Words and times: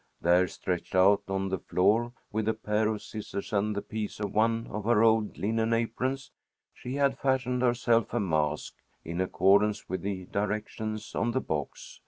There, 0.19 0.47
stretched 0.47 0.95
out 0.95 1.21
on 1.27 1.49
the 1.49 1.59
floor 1.59 2.13
with 2.31 2.47
a 2.47 2.55
pair 2.55 2.87
of 2.87 3.03
scissors 3.03 3.53
and 3.53 3.77
a 3.77 3.83
piece 3.83 4.19
of 4.19 4.33
one 4.33 4.65
of 4.71 4.85
her 4.85 5.03
old 5.03 5.37
linen 5.37 5.73
aprons, 5.75 6.31
she 6.73 6.95
had 6.95 7.19
fashioned 7.19 7.61
herself 7.61 8.11
a 8.11 8.19
mask, 8.19 8.73
in 9.05 9.21
accordance 9.21 9.87
with 9.87 10.01
the 10.01 10.25
directions 10.25 11.13
on 11.13 11.33
the 11.33 11.39
box. 11.39 11.99